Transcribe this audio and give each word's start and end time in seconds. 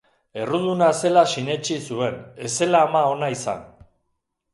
Erruduna 0.43 0.85
zela 1.01 1.23
sinetsi 1.33 1.77
zuen, 1.89 2.17
ez 2.47 2.51
zela 2.61 2.81
ama 2.87 3.03
ona 3.11 3.29
izan. 3.35 3.61